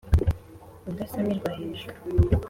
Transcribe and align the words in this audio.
Udasamirwa 0.89 1.49
hejuru 1.57 1.97